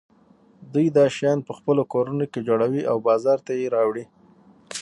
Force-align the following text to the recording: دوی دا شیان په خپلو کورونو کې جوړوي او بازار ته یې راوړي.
دوی 0.73 0.87
دا 0.97 1.05
شیان 1.15 1.39
په 1.47 1.51
خپلو 1.57 1.81
کورونو 1.93 2.25
کې 2.31 2.45
جوړوي 2.47 2.81
او 2.91 2.97
بازار 3.07 3.37
ته 3.45 3.51
یې 3.59 3.67
راوړي. 3.75 4.05